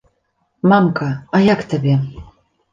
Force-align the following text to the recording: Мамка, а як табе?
Мамка, 0.71 1.11
а 1.37 1.43
як 1.53 1.63
табе? 1.75 1.95